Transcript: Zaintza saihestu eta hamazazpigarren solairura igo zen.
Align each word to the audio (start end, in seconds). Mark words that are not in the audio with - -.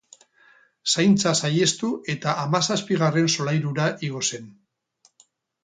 Zaintza 0.93 1.33
saihestu 1.39 1.91
eta 2.15 2.35
hamazazpigarren 2.45 3.31
solairura 3.37 3.89
igo 4.11 4.25
zen. 4.33 4.51